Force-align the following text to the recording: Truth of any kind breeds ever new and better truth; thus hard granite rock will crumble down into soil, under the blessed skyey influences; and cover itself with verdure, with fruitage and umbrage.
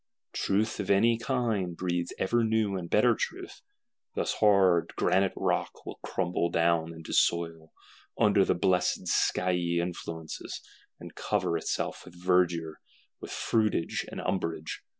Truth 0.33 0.79
of 0.79 0.89
any 0.89 1.19
kind 1.19 1.77
breeds 1.77 2.11
ever 2.17 2.43
new 2.43 2.75
and 2.75 2.89
better 2.89 3.13
truth; 3.13 3.61
thus 4.15 4.33
hard 4.39 4.93
granite 4.95 5.33
rock 5.35 5.85
will 5.85 5.99
crumble 6.03 6.49
down 6.49 6.91
into 6.91 7.13
soil, 7.13 7.71
under 8.17 8.43
the 8.43 8.55
blessed 8.55 9.05
skyey 9.07 9.77
influences; 9.79 10.61
and 10.99 11.13
cover 11.13 11.55
itself 11.55 12.03
with 12.03 12.15
verdure, 12.19 12.79
with 13.19 13.29
fruitage 13.29 14.03
and 14.09 14.19
umbrage. 14.21 14.81